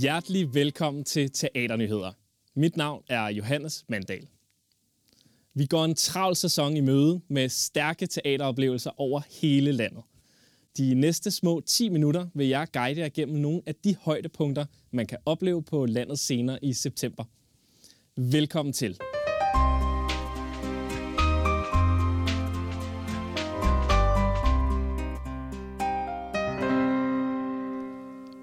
Hjertelig 0.00 0.54
velkommen 0.54 1.04
til 1.04 1.30
Teaternyheder. 1.30 2.12
Mit 2.54 2.76
navn 2.76 3.02
er 3.08 3.28
Johannes 3.28 3.84
Mandal. 3.88 4.28
Vi 5.54 5.66
går 5.66 5.84
en 5.84 5.94
travl 5.94 6.36
sæson 6.36 6.76
i 6.76 6.80
møde 6.80 7.20
med 7.28 7.48
stærke 7.48 8.06
teateroplevelser 8.06 8.90
over 9.00 9.20
hele 9.40 9.72
landet. 9.72 10.02
De 10.76 10.94
næste 10.94 11.30
små 11.30 11.60
10 11.60 11.88
minutter 11.88 12.26
vil 12.34 12.48
jeg 12.48 12.68
guide 12.72 13.00
jer 13.00 13.08
gennem 13.08 13.36
nogle 13.36 13.62
af 13.66 13.74
de 13.74 13.96
højdepunkter, 14.00 14.66
man 14.90 15.06
kan 15.06 15.18
opleve 15.26 15.62
på 15.62 15.86
landets 15.86 16.22
scener 16.22 16.58
i 16.62 16.72
september. 16.72 17.24
Velkommen 18.16 18.72
til. 18.72 18.98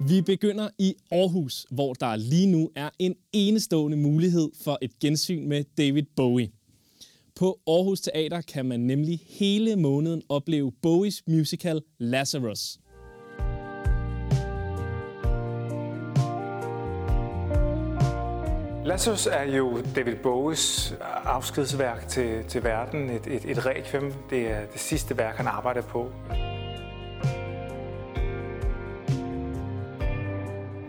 Vi 0.09 0.21
begynder 0.21 0.69
i 0.79 0.95
Aarhus, 1.11 1.65
hvor 1.71 1.93
der 1.93 2.15
lige 2.15 2.47
nu 2.47 2.69
er 2.75 2.89
en 2.99 3.15
enestående 3.33 3.97
mulighed 3.97 4.49
for 4.63 4.77
et 4.81 4.99
gensyn 4.99 5.47
med 5.47 5.63
David 5.77 6.03
Bowie. 6.15 6.49
På 7.35 7.59
Aarhus 7.67 8.01
Teater 8.01 8.41
kan 8.41 8.65
man 8.65 8.79
nemlig 8.79 9.19
hele 9.29 9.75
måneden 9.75 10.21
opleve 10.29 10.71
Bowies 10.81 11.23
musical 11.27 11.81
Lazarus. 11.97 12.79
Lazarus 18.85 19.27
er 19.27 19.55
jo 19.57 19.81
David 19.95 20.15
Bowies 20.23 20.95
afskedsværk 21.25 22.07
til, 22.07 22.43
til 22.47 22.63
verden, 22.63 23.09
et, 23.09 23.27
et, 23.27 23.45
et 23.45 23.65
requiem. 23.65 24.13
Det 24.29 24.51
er 24.51 24.65
det 24.73 24.81
sidste 24.81 25.17
værk, 25.17 25.35
han 25.35 25.47
arbejder 25.47 25.81
på. 25.81 26.11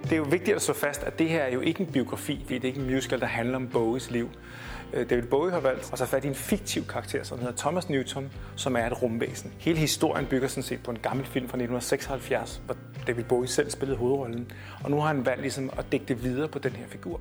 Det 0.08 0.14
er 0.14 0.16
jo 0.16 0.26
vigtigt 0.30 0.56
at 0.56 0.62
slå 0.62 0.74
fast, 0.74 1.02
at 1.02 1.18
det 1.18 1.28
her 1.28 1.40
er 1.40 1.52
jo 1.52 1.60
ikke 1.60 1.80
en 1.80 1.92
biografi, 1.92 2.44
det 2.48 2.56
er 2.56 2.64
ikke 2.64 2.80
en 2.80 2.86
musical, 2.86 3.20
der 3.20 3.26
handler 3.26 3.56
om 3.56 3.68
Bowies 3.68 4.10
liv. 4.10 4.30
Øh, 4.92 5.10
David 5.10 5.22
Bowie 5.22 5.52
har 5.52 5.60
valgt 5.60 5.92
at 5.92 5.98
tage 5.98 6.08
fat 6.08 6.24
i 6.24 6.28
en 6.28 6.34
fiktiv 6.34 6.86
karakter, 6.86 7.24
som 7.24 7.38
hedder 7.38 7.52
Thomas 7.56 7.88
Newton, 7.88 8.30
som 8.56 8.76
er 8.76 8.86
et 8.86 9.02
rumvæsen. 9.02 9.52
Hele 9.58 9.78
historien 9.78 10.26
bygger 10.26 10.48
sådan 10.48 10.62
set 10.62 10.82
på 10.82 10.90
en 10.90 10.98
gammel 10.98 11.26
film 11.26 11.48
fra 11.48 11.56
1976, 11.56 12.62
hvor 12.66 12.76
David 13.06 13.24
Bowie 13.24 13.48
selv 13.48 13.70
spillede 13.70 13.98
hovedrollen. 13.98 14.52
Og 14.84 14.90
nu 14.90 15.00
har 15.00 15.06
han 15.06 15.26
valgt 15.26 15.40
ligesom 15.40 15.70
at 15.78 15.92
dække 15.92 16.06
det 16.08 16.24
videre 16.24 16.48
på 16.48 16.58
den 16.58 16.72
her 16.72 16.84
figur. 16.88 17.20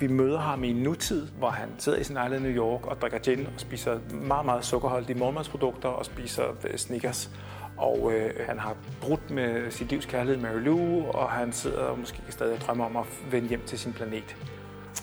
Vi 0.00 0.06
møder 0.06 0.38
ham 0.38 0.64
i 0.64 0.72
nutid, 0.72 1.26
hvor 1.38 1.50
han 1.50 1.68
sidder 1.78 1.98
i 1.98 2.04
sin 2.04 2.14
lejlighed 2.14 2.48
i 2.48 2.52
New 2.52 2.64
York 2.64 2.86
og 2.86 3.00
drikker 3.00 3.18
gin 3.18 3.46
og 3.46 3.52
spiser 3.56 3.98
meget, 4.12 4.44
meget 4.44 4.64
sukkerholdige 4.64 5.18
morgenmadsprodukter 5.18 5.88
og 5.88 6.04
spiser 6.04 6.44
øh, 6.64 6.76
Snickers. 6.76 7.30
Og 7.76 8.12
øh, 8.12 8.46
han 8.46 8.58
har 8.58 8.76
brudt 9.00 9.30
med 9.30 9.70
sit 9.70 9.90
livs 9.90 10.06
kærlighed 10.06 10.42
Mary 10.42 10.60
Lou, 10.60 11.06
og 11.06 11.30
han 11.30 11.52
sidder 11.52 11.96
måske 11.96 12.22
stadig 12.28 12.54
og 12.54 12.60
drømmer 12.60 12.84
om 12.84 12.96
at 12.96 13.04
vende 13.30 13.48
hjem 13.48 13.62
til 13.66 13.78
sin 13.78 13.92
planet. 13.92 14.36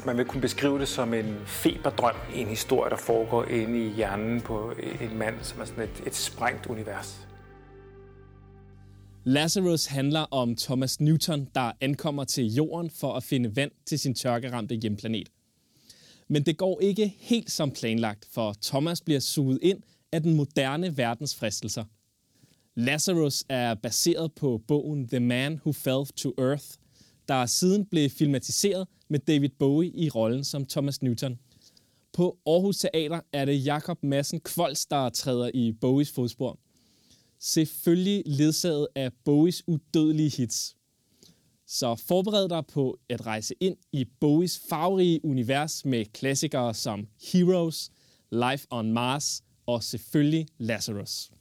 Man 0.05 0.17
vil 0.17 0.25
kunne 0.25 0.41
beskrive 0.41 0.79
det 0.79 0.87
som 0.87 1.13
en 1.13 1.41
feberdrøm, 1.45 2.15
en 2.33 2.47
historie, 2.47 2.89
der 2.89 2.97
foregår 2.97 3.45
inde 3.45 3.79
i 3.79 3.89
hjernen 3.89 4.41
på 4.41 4.73
en 5.01 5.17
mand, 5.17 5.35
som 5.41 5.61
er 5.61 5.65
sådan 5.65 5.83
et, 5.83 6.03
et 6.05 6.15
sprængt 6.15 6.67
univers. 6.67 7.27
Lazarus 9.23 9.85
handler 9.85 10.19
om 10.19 10.55
Thomas 10.55 10.99
Newton, 10.99 11.47
der 11.55 11.71
ankommer 11.81 12.23
til 12.23 12.45
jorden 12.45 12.89
for 12.89 13.13
at 13.13 13.23
finde 13.23 13.55
vand 13.55 13.71
til 13.85 13.99
sin 13.99 14.15
tørkeramte 14.15 14.75
hjemplanet. 14.75 15.29
Men 16.27 16.45
det 16.45 16.57
går 16.57 16.81
ikke 16.81 17.15
helt 17.19 17.51
som 17.51 17.71
planlagt, 17.71 18.27
for 18.31 18.55
Thomas 18.61 19.01
bliver 19.01 19.19
suget 19.19 19.59
ind 19.61 19.79
af 20.11 20.23
den 20.23 20.33
moderne 20.33 20.97
verdens 20.97 21.35
fristelser. 21.35 21.83
Lazarus 22.75 23.43
er 23.49 23.73
baseret 23.73 24.33
på 24.33 24.61
bogen 24.67 25.07
The 25.07 25.19
Man 25.19 25.53
Who 25.53 25.71
Fell 25.71 26.05
to 26.05 26.33
Earth, 26.37 26.65
der 27.27 27.45
siden 27.45 27.85
blev 27.85 28.09
filmatiseret 28.09 28.87
med 29.07 29.19
David 29.19 29.49
Bowie 29.59 29.91
i 29.91 30.09
rollen 30.09 30.43
som 30.43 30.65
Thomas 30.65 31.01
Newton. 31.01 31.39
På 32.13 32.37
Aarhus 32.45 32.77
Teater 32.77 33.19
er 33.33 33.45
det 33.45 33.65
Jakob 33.65 34.03
Madsen 34.03 34.39
Kvolds, 34.39 34.85
der 34.85 35.09
træder 35.09 35.51
i 35.53 35.71
Bowies 35.71 36.11
fodspor– 36.11 36.59
selvfølgelig 37.41 38.23
ledsaget 38.25 38.87
af 38.95 39.11
Bowies 39.25 39.67
udødelige 39.67 40.29
hits. 40.29 40.75
Så 41.67 41.95
forbered 41.95 42.49
dig 42.49 42.65
på 42.65 42.99
at 43.09 43.25
rejse 43.25 43.55
ind 43.59 43.77
i 43.91 44.05
Bowies 44.19 44.61
farverige 44.69 45.25
univers 45.25 45.85
med 45.85 46.05
klassikere 46.05 46.73
som 46.73 47.07
Heroes, 47.33 47.91
Life 48.31 48.67
on 48.69 48.93
Mars 48.93 49.43
og 49.65 49.83
selvfølgelig 49.83 50.47
Lazarus. 50.57 51.31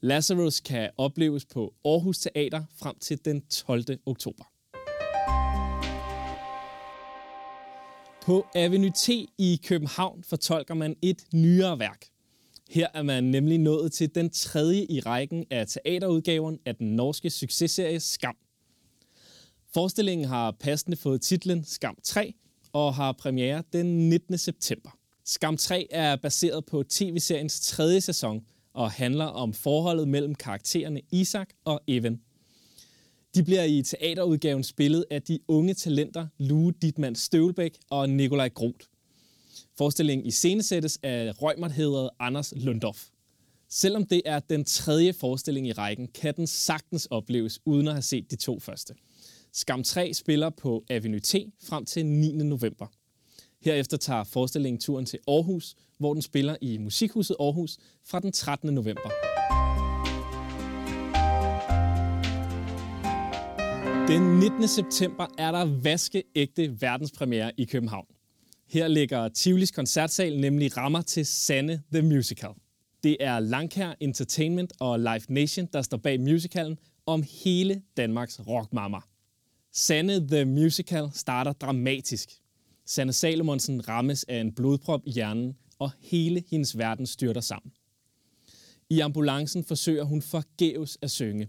Lazarus 0.00 0.60
kan 0.60 0.90
opleves 0.96 1.46
på 1.46 1.74
Aarhus 1.84 2.18
Teater 2.18 2.64
frem 2.76 2.96
til 3.00 3.24
den 3.24 3.40
12. 3.40 3.84
oktober. 4.06 4.44
På 8.22 8.46
Avenue 8.54 8.90
T 8.90 9.08
i 9.38 9.60
København 9.64 10.24
fortolker 10.24 10.74
man 10.74 10.96
et 11.02 11.24
nyere 11.34 11.78
værk– 11.78 12.06
her 12.68 12.86
er 12.94 13.02
man 13.02 13.24
nemlig 13.24 13.58
nået 13.58 13.92
til 13.92 14.14
den 14.14 14.30
tredje 14.30 14.86
i 14.90 15.00
rækken 15.00 15.44
af 15.50 15.66
teaterudgaven 15.66 16.58
af 16.66 16.76
den 16.76 16.96
norske 16.96 17.30
successerie 17.30 18.00
Skam. 18.00 18.36
Forestillingen 19.74 20.28
har 20.28 20.56
passende 20.60 20.96
fået 20.96 21.20
titlen 21.20 21.64
Skam 21.64 21.96
3 22.02 22.34
og 22.72 22.94
har 22.94 23.12
premiere 23.12 23.62
den 23.72 24.08
19. 24.08 24.38
september. 24.38 24.90
Skam 25.24 25.56
3 25.56 25.86
er 25.90 26.16
baseret 26.16 26.66
på 26.66 26.82
tv-seriens 26.82 27.60
tredje 27.60 28.00
sæson 28.00 28.44
og 28.74 28.90
handler 28.90 29.24
om 29.24 29.52
forholdet 29.52 30.08
mellem 30.08 30.34
karaktererne 30.34 31.00
Isak 31.12 31.48
og 31.64 31.80
Evan. 31.88 32.20
De 33.34 33.44
bliver 33.44 33.64
i 33.64 33.82
teaterudgaven 33.82 34.64
spillet 34.64 35.04
af 35.10 35.22
de 35.22 35.38
unge 35.48 35.74
talenter 35.74 36.26
Lue 36.38 36.72
Ditman 36.82 37.14
Støvlbæk 37.14 37.78
og 37.90 38.10
Nikolaj 38.10 38.48
Groth. 38.48 38.86
Forestillingen 39.78 40.26
i 40.26 40.30
scenesættes 40.30 40.98
af 41.02 41.42
røgmerthedret 41.42 42.10
Anders 42.18 42.52
Lundorf. 42.56 43.06
Selvom 43.68 44.06
det 44.06 44.22
er 44.24 44.40
den 44.40 44.64
tredje 44.64 45.12
forestilling 45.12 45.66
i 45.66 45.72
rækken, 45.72 46.08
kan 46.14 46.36
den 46.36 46.46
sagtens 46.46 47.06
opleves 47.06 47.60
uden 47.64 47.88
at 47.88 47.94
have 47.94 48.02
set 48.02 48.30
de 48.30 48.36
to 48.36 48.60
første. 48.60 48.94
Skam 49.52 49.82
3 49.82 50.14
spiller 50.14 50.50
på 50.50 50.84
Avenue 50.90 51.20
T 51.20 51.34
frem 51.62 51.84
til 51.84 52.06
9. 52.06 52.32
november. 52.32 52.86
Herefter 53.62 53.96
tager 53.96 54.24
forestillingen 54.24 54.80
turen 54.80 55.06
til 55.06 55.18
Aarhus, 55.28 55.74
hvor 55.98 56.12
den 56.12 56.22
spiller 56.22 56.56
i 56.60 56.78
Musikhuset 56.78 57.36
Aarhus 57.40 57.76
fra 58.04 58.20
den 58.20 58.32
13. 58.32 58.74
november. 58.74 59.10
Den 64.08 64.38
19. 64.38 64.68
september 64.68 65.26
er 65.38 65.52
der 65.52 65.64
vaskeægte 65.82 66.80
verdenspremiere 66.80 67.52
i 67.56 67.64
København. 67.64 68.06
Her 68.68 68.88
ligger 68.88 69.28
Tivolis 69.28 69.70
koncertsal 69.70 70.40
nemlig 70.40 70.76
rammer 70.76 71.02
til 71.02 71.26
Sande 71.26 71.82
The 71.92 72.02
Musical. 72.02 72.50
Det 73.02 73.16
er 73.20 73.40
Langkær 73.40 73.94
Entertainment 74.00 74.72
og 74.80 74.98
Live 74.98 75.22
Nation, 75.28 75.68
der 75.72 75.82
står 75.82 75.96
bag 75.96 76.20
musicalen 76.20 76.78
om 77.06 77.24
hele 77.44 77.82
Danmarks 77.96 78.40
rockmammer. 78.46 79.00
Sande 79.72 80.28
The 80.28 80.44
Musical 80.44 81.08
starter 81.14 81.52
dramatisk. 81.52 82.30
Sanne 82.86 83.12
Salomonsen 83.12 83.88
rammes 83.88 84.24
af 84.28 84.40
en 84.40 84.52
blodprop 84.52 85.00
i 85.06 85.10
hjernen, 85.10 85.56
og 85.78 85.90
hele 86.00 86.44
hendes 86.50 86.78
verden 86.78 87.06
styrter 87.06 87.40
sammen. 87.40 87.72
I 88.90 89.00
ambulancen 89.00 89.64
forsøger 89.64 90.04
hun 90.04 90.22
forgæves 90.22 90.98
at 91.02 91.10
synge. 91.10 91.48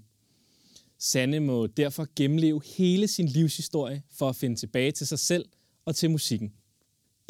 Sanne 0.99 1.39
må 1.39 1.67
derfor 1.67 2.07
gennemleve 2.15 2.61
hele 2.77 3.07
sin 3.07 3.25
livshistorie 3.25 4.01
for 4.11 4.29
at 4.29 4.35
finde 4.35 4.55
tilbage 4.55 4.91
til 4.91 5.07
sig 5.07 5.19
selv 5.19 5.45
og 5.85 5.95
til 5.95 6.11
musikken. 6.11 6.53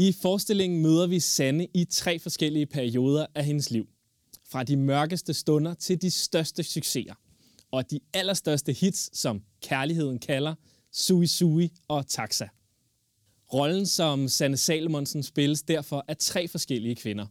I 0.01 0.11
forestillingen 0.11 0.81
møder 0.81 1.07
vi 1.07 1.19
Sanne 1.19 1.67
i 1.73 1.85
tre 1.85 2.19
forskellige 2.19 2.65
perioder 2.65 3.25
af 3.35 3.45
hendes 3.45 3.71
liv. 3.71 3.87
Fra 4.49 4.63
de 4.63 4.77
mørkeste 4.77 5.33
stunder 5.33 5.73
til 5.73 6.01
de 6.01 6.11
største 6.11 6.63
succeser. 6.63 7.13
Og 7.71 7.91
de 7.91 7.99
allerstørste 8.13 8.73
hits 8.73 9.19
som 9.19 9.41
Kærligheden 9.61 10.19
kalder, 10.19 10.55
Sui 10.91 11.27
Sui 11.27 11.69
og 11.87 12.07
Taxa. 12.07 12.47
Rollen 13.53 13.85
som 13.85 14.27
Sanne 14.27 14.57
Salomonsen 14.57 15.23
spilles 15.23 15.61
derfor 15.61 16.05
af 16.07 16.17
tre 16.17 16.47
forskellige 16.47 16.95
kvinder. 16.95 17.25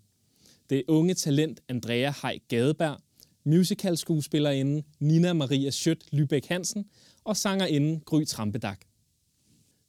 Det 0.70 0.82
unge 0.88 1.14
talent 1.14 1.60
Andrea 1.68 2.12
Hej 2.22 2.38
Gadeberg, 2.48 3.00
musicalskuespillerinde 3.44 4.82
Nina 5.00 5.32
Maria 5.32 5.70
Schødt 5.70 6.04
Lübeck 6.12 6.48
Hansen 6.48 6.84
og 7.24 7.36
sangerinden 7.36 8.00
Gry 8.00 8.24
Trampedak. 8.24 8.87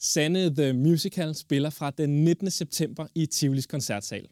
Sanne 0.01 0.55
The 0.55 0.73
Musical 0.73 1.35
spiller 1.35 1.69
fra 1.69 1.91
den 1.91 2.23
19. 2.23 2.51
september 2.51 3.07
i 3.15 3.25
Tivolis 3.25 3.67
koncertsal. 3.67 4.27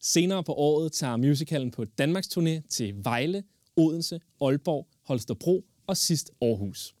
Senere 0.00 0.44
på 0.44 0.54
året 0.54 0.92
tager 0.92 1.16
musicalen 1.16 1.70
på 1.70 1.84
Danmarks 1.84 2.28
turné 2.28 2.68
til 2.68 2.94
Vejle, 3.04 3.42
Odense, 3.76 4.20
Aalborg, 4.40 4.88
Holstebro 5.02 5.64
og 5.86 5.96
sidst 5.96 6.30
Aarhus. 6.42 6.94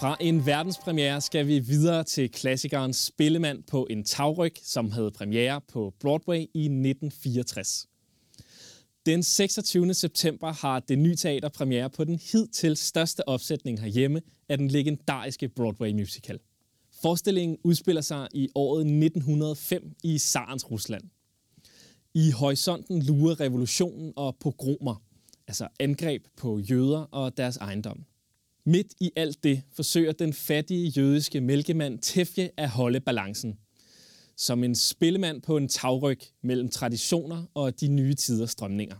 Fra 0.00 0.16
en 0.20 0.46
verdenspremiere 0.46 1.20
skal 1.20 1.46
vi 1.46 1.58
videre 1.58 2.04
til 2.04 2.30
klassikeren 2.30 2.92
Spillemand 2.92 3.62
på 3.62 3.86
en 3.90 4.04
tagryg, 4.04 4.54
som 4.62 4.90
havde 4.90 5.10
premiere 5.10 5.60
på 5.72 5.94
Broadway 6.00 6.38
i 6.38 6.64
1964. 6.64 7.86
Den 9.06 9.22
26. 9.22 9.94
september 9.94 10.52
har 10.52 10.80
det 10.80 10.98
nye 10.98 11.16
teater 11.16 11.48
premiere 11.48 11.90
på 11.90 12.04
den 12.04 12.20
hidtil 12.32 12.76
største 12.76 13.28
opsætning 13.28 13.80
herhjemme 13.80 14.20
af 14.48 14.58
den 14.58 14.68
legendariske 14.68 15.48
Broadway 15.48 15.92
musical. 15.92 16.38
Forestillingen 17.02 17.58
udspiller 17.64 18.02
sig 18.02 18.28
i 18.34 18.48
året 18.54 18.80
1905 18.80 19.94
i 20.04 20.18
Sarens 20.18 20.70
Rusland. 20.70 21.02
I 22.14 22.30
horisonten 22.30 23.02
lurer 23.02 23.40
revolutionen 23.40 24.12
og 24.16 24.36
pogromer, 24.40 25.02
altså 25.48 25.68
angreb 25.80 26.26
på 26.36 26.58
jøder 26.58 26.98
og 26.98 27.36
deres 27.36 27.56
ejendom. 27.56 28.04
Midt 28.64 28.94
i 29.00 29.10
alt 29.16 29.44
det 29.44 29.62
forsøger 29.72 30.12
den 30.12 30.32
fattige 30.32 30.88
jødiske 30.88 31.40
mælkemand 31.40 31.98
Tefje 31.98 32.50
at 32.56 32.68
holde 32.68 33.00
balancen. 33.00 33.58
Som 34.36 34.64
en 34.64 34.74
spillemand 34.74 35.42
på 35.42 35.56
en 35.56 35.68
tagryg 35.68 36.20
mellem 36.42 36.68
traditioner 36.68 37.44
og 37.54 37.80
de 37.80 37.88
nye 37.88 38.14
tiders 38.14 38.50
strømninger. 38.50 38.96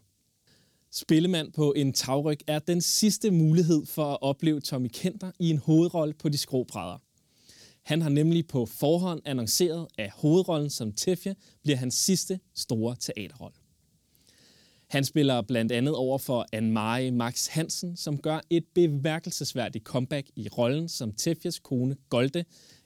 Spillemand 0.99 1.53
på 1.53 1.73
en 1.73 1.93
tagryg 1.93 2.39
er 2.47 2.59
den 2.59 2.81
sidste 2.81 3.31
mulighed 3.31 3.87
for 3.87 4.05
at 4.05 4.19
opleve 4.21 4.61
Tommy 4.61 4.89
Kenter 4.93 5.31
i 5.39 5.51
en 5.51 5.59
hovedrolle 5.59 6.15
på 6.15 6.29
de 6.29 6.39
skråbrædder. 6.39 6.99
Han 7.83 8.03
har 8.03 8.09
nemlig 8.09 8.47
på 8.47 8.67
forhånd 8.67 9.21
annonceret, 9.25 9.87
at 9.99 10.11
hovedrollen 10.11 10.71
som 10.71 10.93
Tefje 10.93 11.37
bliver 11.63 11.77
hans 11.77 11.95
sidste 11.95 12.41
store 12.55 12.97
teaterrolle. 13.01 13.57
Han 14.87 15.05
spiller 15.05 15.43
blandt 15.43 15.73
andet 15.73 15.95
over 15.95 16.19
for 16.19 16.47
Anne-Marie 16.57 17.11
Max 17.11 17.47
Hansen, 17.47 17.97
som 17.97 18.19
gør 18.19 18.41
et 18.51 18.65
bemærkelsesværdigt 18.75 19.85
comeback 19.85 20.31
i 20.37 20.49
rollen 20.49 20.89
som 20.89 21.13
Tefjes 21.13 21.59
kone 21.59 21.97
Golde 22.09 22.45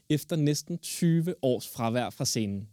efter 0.09 0.37
næsten 0.37 0.79
20 0.79 1.35
års 1.43 1.69
fravær 1.69 2.11
fra 2.11 2.25
scenen. 2.25 2.69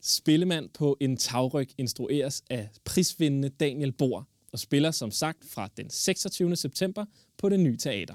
Spillemand 0.00 0.70
på 0.74 0.96
en 1.00 1.16
tagryg 1.16 1.68
instrueres 1.78 2.42
af 2.50 2.68
prisvindende 2.84 3.48
Daniel 3.48 3.92
Bohr 3.92 4.28
og 4.52 4.58
spiller 4.58 4.90
som 4.90 5.10
sagt 5.10 5.44
fra 5.50 5.68
den 5.76 5.90
26. 5.90 6.56
september 6.56 7.04
på 7.38 7.48
det 7.48 7.60
nye 7.60 7.76
teater. 7.76 8.14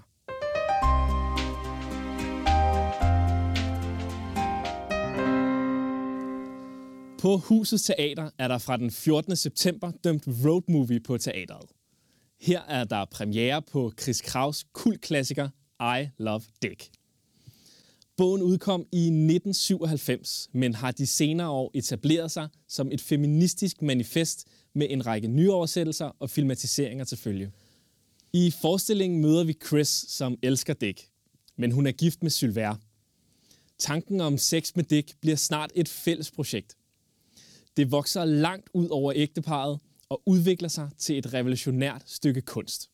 På 7.22 7.38
Husets 7.38 7.84
Teater 7.84 8.30
er 8.38 8.48
der 8.48 8.58
fra 8.58 8.78
den 8.78 8.92
14. 8.92 9.36
september 9.36 9.92
dømt 10.04 10.28
road 10.28 10.62
movie 10.68 11.00
på 11.00 11.18
teateret. 11.18 11.70
Her 12.40 12.62
er 12.62 12.84
der 12.84 13.06
premiere 13.06 13.62
på 13.62 13.92
Chris 14.02 14.22
Kraus 14.22 14.66
kultklassiker 14.74 15.50
I 16.00 16.10
Love 16.18 16.42
Dick. 16.62 16.90
Bogen 18.18 18.42
udkom 18.42 18.86
i 18.92 19.06
1997, 19.06 20.50
men 20.54 20.76
har 20.76 20.92
de 20.92 21.08
senere 21.08 21.50
år 21.50 21.72
etableret 21.74 22.32
sig 22.32 22.50
som 22.68 22.92
et 22.92 23.02
feministisk 23.02 23.82
manifest 23.82 24.48
med 24.74 24.88
en 24.90 25.06
række 25.06 25.28
nyoversættelser 25.28 26.16
og 26.20 26.30
filmatiseringer 26.30 27.06
til 27.06 27.18
følge. 27.18 27.52
I 28.34 28.52
forestillingen 28.62 29.22
møder 29.22 29.44
vi 29.44 29.58
Chris, 29.68 29.88
som 29.88 30.38
elsker 30.42 30.74
Dick, 30.74 31.08
men 31.58 31.72
hun 31.72 31.88
er 31.88 31.92
gift 31.92 32.24
med 32.24 32.32
Sylvain. 32.32 32.76
Tanken 33.78 34.22
om 34.22 34.38
sex 34.38 34.76
med 34.76 34.84
Dick 34.84 35.16
bliver 35.22 35.36
snart 35.36 35.72
et 35.76 35.90
fælles 35.90 36.32
projekt. 36.32 36.78
Det 37.78 37.92
vokser 37.92 38.26
langt 38.26 38.70
ud 38.74 38.88
over 38.88 39.14
ægteparet 39.16 39.80
og 40.10 40.22
udvikler 40.26 40.70
sig 40.70 40.90
til 40.98 41.18
et 41.18 41.34
revolutionært 41.34 42.04
stykke 42.06 42.42
kunst. 42.42 42.90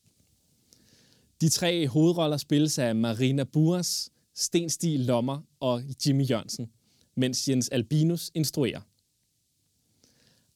De 1.42 1.50
tre 1.50 1.88
hovedroller 1.88 2.38
spilles 2.38 2.80
af 2.80 2.96
Marina 2.96 3.44
Buras, 3.44 4.10
Sten 4.36 4.70
Stig 4.70 5.00
Lommer 5.00 5.42
og 5.60 5.84
Jimmy 6.06 6.30
Jørgensen, 6.30 6.72
mens 7.16 7.50
Jens 7.50 7.70
Albinus 7.70 8.32
instruerer. 8.34 8.82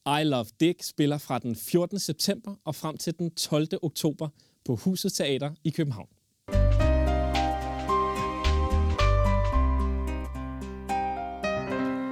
I 0.05 0.23
Love 0.23 0.45
Dick 0.59 0.83
spiller 0.83 1.17
fra 1.17 1.39
den 1.39 1.55
14. 1.55 1.99
september 1.99 2.55
og 2.65 2.75
frem 2.75 2.97
til 2.97 3.19
den 3.19 3.31
12. 3.31 3.67
oktober 3.81 4.29
på 4.65 4.75
Huset 4.75 5.13
Teater 5.13 5.51
i 5.63 5.69
København. 5.69 6.07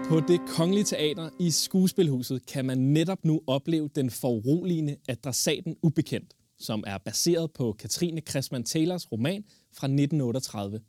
På 0.09 0.19
det 0.27 0.41
Kongelige 0.47 0.83
Teater 0.83 1.29
i 1.39 1.51
Skuespilhuset 1.51 2.45
kan 2.45 2.65
man 2.65 2.77
netop 2.77 3.25
nu 3.25 3.41
opleve 3.47 3.89
den 3.95 4.09
foruroligende 4.09 4.95
adressaten 5.07 5.75
Ubekendt, 5.83 6.33
som 6.59 6.83
er 6.87 6.97
baseret 6.97 7.51
på 7.51 7.75
Katrine 7.79 8.21
Kressmann 8.21 8.63
Taylors 8.63 9.11
roman 9.11 9.43
fra 9.73 9.87
1938. 9.87 10.81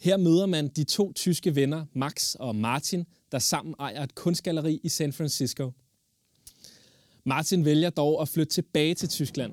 Her 0.00 0.16
møder 0.16 0.46
man 0.46 0.68
de 0.68 0.84
to 0.84 1.12
tyske 1.12 1.54
venner, 1.54 1.84
Max 1.92 2.34
og 2.34 2.56
Martin, 2.56 3.04
der 3.32 3.38
sammen 3.38 3.74
ejer 3.78 4.02
et 4.02 4.14
kunstgalleri 4.14 4.80
i 4.82 4.88
San 4.88 5.12
Francisco. 5.12 5.72
Martin 7.26 7.64
vælger 7.64 7.90
dog 7.90 8.22
at 8.22 8.28
flytte 8.28 8.52
tilbage 8.52 8.94
til 8.94 9.08
Tyskland. 9.08 9.52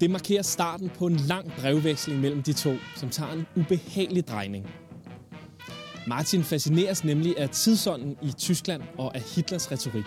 Det 0.00 0.10
markerer 0.10 0.42
starten 0.42 0.88
på 0.88 1.06
en 1.06 1.16
lang 1.16 1.52
brevveksling 1.58 2.20
mellem 2.20 2.42
de 2.42 2.52
to, 2.52 2.74
som 2.96 3.10
tager 3.10 3.32
en 3.32 3.46
ubehagelig 3.56 4.28
drejning. 4.28 4.70
Martin 6.06 6.42
fascineres 6.42 7.04
nemlig 7.04 7.38
af 7.38 7.50
tidsånden 7.50 8.16
i 8.22 8.32
Tyskland 8.38 8.82
og 8.98 9.16
af 9.16 9.20
Hitlers 9.20 9.72
retorik. 9.72 10.04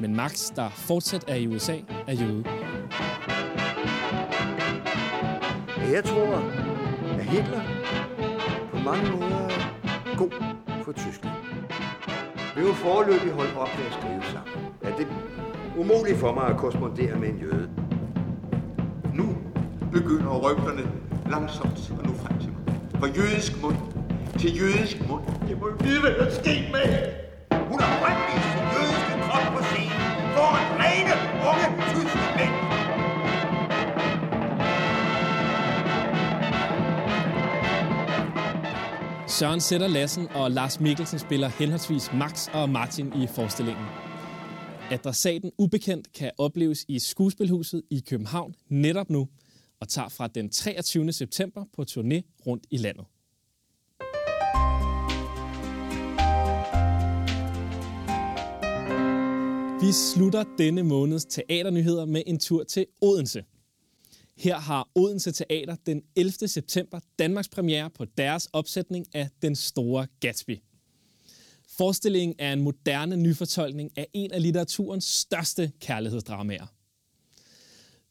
Men 0.00 0.16
Max, 0.16 0.50
der 0.56 0.70
fortsat 0.70 1.24
er 1.28 1.34
i 1.34 1.46
USA, 1.46 1.76
er 2.06 2.12
jøde. 2.12 2.44
Jeg 5.92 6.04
tror, 6.04 6.36
at 7.18 7.24
Hitler 7.24 7.62
på 8.70 8.78
mange 8.78 9.10
måder 9.10 9.48
er 9.48 10.16
god 10.16 10.30
for 10.84 10.92
Tyskland. 10.92 11.36
Vi 12.54 12.60
er 12.60 12.66
jo 12.66 12.72
foreløbig 12.72 13.32
holdt 13.32 13.56
op 13.56 13.68
med 13.78 13.86
at 13.86 13.92
skrive 13.92 14.22
sammen. 14.32 14.55
Umuligt 15.76 16.18
for 16.18 16.32
mig 16.34 16.46
at 16.46 16.56
korrespondere 16.56 17.18
med 17.18 17.28
en 17.28 17.38
jøde. 17.38 17.70
Nu 19.14 19.36
begynder 19.92 20.38
rygterne 20.50 20.82
langsomt 21.30 21.92
at 21.98 22.06
nå 22.06 22.12
frem 22.14 22.38
til 22.40 22.50
mig. 22.50 22.74
Fra 23.00 23.06
jødisk 23.06 23.62
mund 23.62 23.76
til 24.38 24.56
jødisk 24.60 25.08
mund. 25.08 25.22
Jeg 25.48 25.56
må 25.60 25.66
vide, 25.80 26.00
hvad 26.00 26.10
der 26.10 26.26
er 26.26 26.30
sket 26.30 26.64
med 26.72 26.80
hende. 26.92 27.10
Hun 27.70 27.80
har 27.80 27.92
fremvist 28.02 28.48
sin 28.52 28.66
jødiske 28.74 29.14
krop 29.26 29.46
på 29.56 29.62
scenen 29.68 30.00
foran 30.36 30.68
rene, 30.82 31.14
unge, 31.50 31.66
tyske 31.92 32.18
mænd. 32.36 32.54
Søren 39.28 39.60
Sætter 39.60 39.88
Lassen 39.88 40.28
og 40.34 40.50
Lars 40.50 40.80
Mikkelsen 40.80 41.18
spiller 41.18 41.48
henholdsvis 41.48 42.10
Max 42.12 42.48
og 42.52 42.70
Martin 42.70 43.12
i 43.14 43.26
forestillingen. 43.34 43.86
Adressaten 44.90 45.52
Ubekendt 45.58 46.12
kan 46.12 46.30
opleves 46.38 46.84
i 46.88 46.98
Skuespilhuset 46.98 47.82
i 47.90 48.02
København 48.08 48.54
netop 48.68 49.10
nu 49.10 49.28
og 49.80 49.88
tager 49.88 50.08
fra 50.08 50.26
den 50.26 50.50
23. 50.50 51.12
september 51.12 51.64
på 51.72 51.84
turné 51.90 52.20
rundt 52.46 52.66
i 52.70 52.76
landet. 52.76 53.04
Vi 59.80 59.92
slutter 59.92 60.44
denne 60.58 60.82
måneds 60.82 61.24
teaternyheder 61.24 62.04
med 62.04 62.22
en 62.26 62.38
tur 62.38 62.64
til 62.64 62.86
Odense. 63.00 63.44
Her 64.36 64.56
har 64.56 64.88
Odense 64.94 65.32
Teater 65.32 65.76
den 65.86 66.02
11. 66.16 66.32
september 66.32 67.00
Danmarks 67.18 67.48
premiere 67.48 67.90
på 67.90 68.04
deres 68.04 68.48
opsætning 68.52 69.06
af 69.14 69.28
Den 69.42 69.56
Store 69.56 70.06
Gatsby. 70.20 70.58
Forestillingen 71.78 72.36
er 72.38 72.52
en 72.52 72.62
moderne 72.62 73.16
nyfortolkning 73.16 73.90
af 73.96 74.06
en 74.12 74.32
af 74.32 74.42
litteraturens 74.42 75.04
største 75.04 75.72
kærlighedsdramaer. 75.80 76.66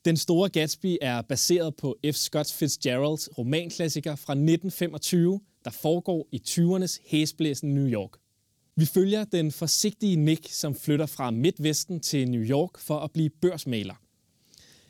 Den 0.06 0.18
Store 0.18 0.50
Gatsby 0.50 0.98
er 1.02 1.22
baseret 1.22 1.76
på 1.76 1.98
F. 2.12 2.16
Scott 2.16 2.52
Fitzgeralds 2.52 3.38
romanklassiker 3.38 4.16
fra 4.16 4.34
1925, 4.34 5.40
der 5.64 5.72
foregår 5.72 6.28
i 6.32 6.42
20'ernes 6.48 7.02
hæsblæsende 7.08 7.74
New 7.76 7.88
York. 7.88 8.12
Vi 8.76 8.86
følger 8.86 9.24
den 9.24 9.52
forsigtige 9.52 10.16
Nick, 10.16 10.52
som 10.52 10.76
flytter 10.76 11.06
fra 11.06 11.32
Midtvesten 11.32 12.00
til 12.00 12.30
New 12.30 12.44
York 12.44 12.78
for 12.78 13.00
at 13.00 13.12
blive 13.12 13.30
børsmaler. 13.30 13.96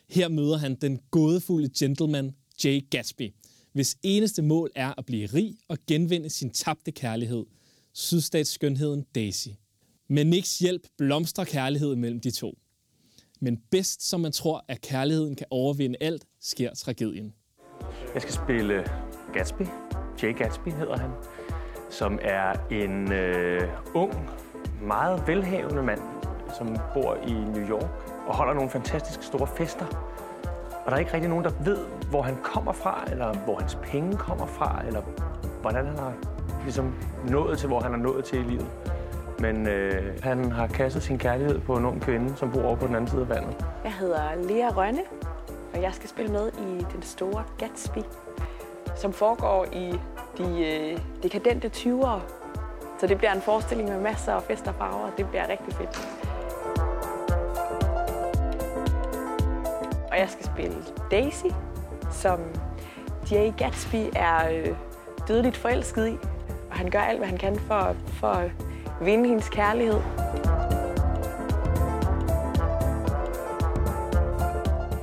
Her 0.08 0.28
møder 0.28 0.56
han 0.56 0.74
den 0.74 1.00
gådefulde 1.10 1.70
gentleman 1.78 2.34
Jay 2.64 2.90
Gatsby, 2.90 3.34
hvis 3.72 3.96
eneste 4.02 4.42
mål 4.42 4.70
er 4.74 4.94
at 4.98 5.06
blive 5.06 5.26
rig 5.26 5.56
og 5.68 5.78
genvinde 5.86 6.30
sin 6.30 6.50
tabte 6.50 6.92
kærlighed, 6.92 7.44
sydstatsskønheden 7.96 9.06
Daisy. 9.14 9.48
Med 10.08 10.24
Nicks 10.24 10.58
hjælp 10.58 10.82
blomstrer 10.98 11.44
kærligheden 11.44 12.00
mellem 12.00 12.20
de 12.20 12.30
to. 12.30 12.58
Men 13.40 13.62
bedst 13.70 14.08
som 14.08 14.20
man 14.20 14.32
tror, 14.32 14.64
at 14.68 14.80
kærligheden 14.80 15.36
kan 15.36 15.46
overvinde 15.50 15.96
alt, 16.00 16.24
sker 16.40 16.74
tragedien. 16.74 17.34
Jeg 18.14 18.22
skal 18.22 18.34
spille 18.34 18.84
Gatsby. 19.32 19.62
Jay 20.22 20.36
Gatsby 20.36 20.68
hedder 20.68 20.96
han 20.96 21.10
som 21.88 22.18
er 22.22 22.52
en 22.70 23.12
øh, 23.12 23.62
ung, 23.94 24.30
meget 24.82 25.22
velhavende 25.26 25.82
mand, 25.82 26.00
som 26.58 26.76
bor 26.94 27.14
i 27.26 27.32
New 27.32 27.68
York 27.68 27.90
og 28.26 28.36
holder 28.36 28.54
nogle 28.54 28.70
fantastisk 28.70 29.22
store 29.22 29.46
fester. 29.46 29.86
Og 30.84 30.90
der 30.90 30.92
er 30.92 30.98
ikke 30.98 31.12
rigtig 31.14 31.30
nogen, 31.30 31.44
der 31.44 31.50
ved, 31.64 31.78
hvor 32.10 32.22
han 32.22 32.36
kommer 32.42 32.72
fra, 32.72 33.04
eller 33.10 33.34
hvor 33.34 33.58
hans 33.58 33.78
penge 33.82 34.16
kommer 34.16 34.46
fra, 34.46 34.82
eller 34.86 35.02
hvordan 35.60 35.86
han 35.86 35.98
har 35.98 36.35
ligesom 36.66 36.94
nået 37.28 37.58
til, 37.58 37.68
hvor 37.68 37.80
han 37.80 37.92
er 37.92 37.96
nået 37.96 38.24
til 38.24 38.38
i 38.38 38.42
livet. 38.42 38.66
Men 39.38 39.68
øh, 39.68 40.22
han 40.22 40.52
har 40.52 40.66
kastet 40.66 41.02
sin 41.02 41.18
kærlighed 41.18 41.60
på 41.60 41.76
en 41.76 41.84
ung 41.84 42.00
kvinde, 42.00 42.36
som 42.36 42.52
bor 42.52 42.62
over 42.62 42.76
på 42.76 42.86
den 42.86 42.94
anden 42.94 43.10
side 43.10 43.20
af 43.22 43.28
vandet. 43.28 43.66
Jeg 43.84 43.92
hedder 43.92 44.34
Lea 44.48 44.68
Rønne, 44.68 45.02
og 45.74 45.82
jeg 45.82 45.94
skal 45.94 46.08
spille 46.08 46.32
med 46.32 46.48
i 46.48 46.86
Den 46.92 47.02
Store 47.02 47.44
Gatsby, 47.58 47.98
som 48.96 49.12
foregår 49.12 49.66
i 49.72 50.00
de 50.38 50.66
øh, 50.66 50.98
dekadente 51.22 51.70
20'ere. 51.76 52.20
Så 53.00 53.06
det 53.06 53.18
bliver 53.18 53.32
en 53.32 53.40
forestilling 53.40 53.88
med 53.88 54.00
masser 54.00 54.32
af 54.32 54.42
fest 54.42 54.68
og 54.68 54.74
farver. 54.74 55.10
Det 55.16 55.28
bliver 55.28 55.48
rigtig 55.48 55.74
fedt. 55.74 56.08
Og 60.10 60.18
jeg 60.18 60.28
skal 60.30 60.44
spille 60.44 60.76
Daisy, 61.10 61.46
som 62.10 62.40
Jay 63.30 63.52
Gatsby 63.56 64.04
er 64.16 64.50
øh, 64.50 64.76
dødeligt 65.28 65.56
forelsket 65.56 66.08
i. 66.08 66.16
Og 66.76 66.80
han 66.80 66.90
gør 66.90 67.00
alt, 67.00 67.18
hvad 67.18 67.28
han 67.28 67.38
kan 67.38 67.58
for, 67.58 67.96
for 68.06 68.26
at 68.26 68.50
vinde 69.00 69.28
hendes 69.28 69.48
kærlighed. 69.48 70.00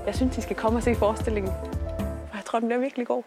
Jeg 0.05 0.15
synes, 0.15 0.35
de 0.35 0.41
skal 0.41 0.55
komme 0.55 0.79
og 0.79 0.83
se 0.83 0.95
forestillingen, 0.95 1.51
for 2.27 2.35
jeg 2.35 2.43
tror, 2.45 2.59
den 2.59 2.67
bliver 2.67 2.79
virkelig 2.79 3.07
god. 3.07 3.23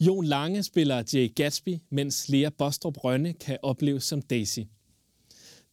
Jon 0.00 0.24
Lange 0.24 0.62
spiller 0.62 1.02
Jay 1.14 1.34
Gatsby, 1.34 1.78
mens 1.90 2.28
Lea 2.28 2.48
Bostrup 2.58 3.04
Rønne 3.04 3.32
kan 3.32 3.58
opleves 3.62 4.04
som 4.04 4.22
Daisy. 4.22 4.60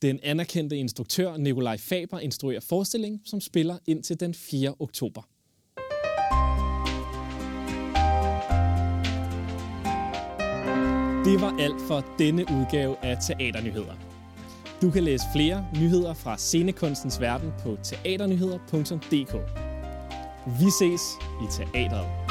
Den 0.02 0.20
anerkendte 0.24 0.78
instruktør 0.78 1.38
Nikolaj 1.38 1.78
Faber 1.78 2.20
instruerer 2.20 2.60
forestillingen, 2.60 3.22
som 3.26 3.42
spiller 3.42 3.78
indtil 3.88 4.20
den 4.20 4.34
4. 4.34 4.76
oktober. 4.80 5.22
Det 11.32 11.42
var 11.42 11.56
alt 11.60 11.82
for 11.88 12.06
denne 12.20 12.42
udgave 12.42 12.96
af 13.02 13.18
Teaternyheder. 13.18 13.94
Du 14.82 14.92
kan 14.92 15.04
læse 15.04 15.24
flere 15.36 15.66
nyheder 15.80 16.14
fra 16.14 16.38
scenekunstens 16.38 17.22
verden 17.22 17.54
på 17.64 17.78
teaternyheder.dk. 17.84 19.36
Vi 20.60 20.70
ses 20.80 21.02
i 21.44 21.46
teateret. 21.52 22.31